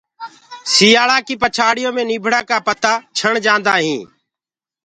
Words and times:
سيآݪآ 0.73 1.17
ڪيٚ 1.27 1.39
پڇاڙيو 1.41 1.89
مي 1.95 2.03
نيٚڀڙآ 2.09 2.41
ڪآ 2.49 2.57
متآ 2.65 2.93
ڇڻ 3.17 3.33
جآنٚدآ 3.45 3.73
هينٚ 3.85 4.05